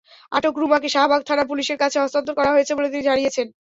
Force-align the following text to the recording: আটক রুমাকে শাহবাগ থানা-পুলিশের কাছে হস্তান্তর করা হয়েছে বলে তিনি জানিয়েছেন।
আটক 0.31 0.53
রুমাকে 0.57 0.87
শাহবাগ 0.89 1.21
থানা-পুলিশের 1.25 1.77
কাছে 1.77 1.97
হস্তান্তর 1.99 2.33
করা 2.35 2.53
হয়েছে 2.53 2.73
বলে 2.77 2.91
তিনি 2.91 3.03
জানিয়েছেন। 3.03 3.47